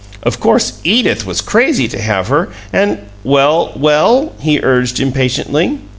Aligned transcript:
Of 0.23 0.39
course, 0.39 0.79
EDITH 0.83 1.27
was 1.27 1.41
crazy 1.41 1.87
to 1.87 2.01
have 2.01 2.29
her, 2.29 2.49
and" 2.73 3.01
"Well, 3.23 3.71
well?" 3.77 4.31
he 4.39 4.59
urged, 4.63 4.99
impatiently. 4.99 5.77